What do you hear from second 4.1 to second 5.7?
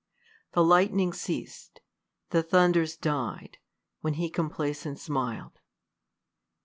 he Complacent smil'd.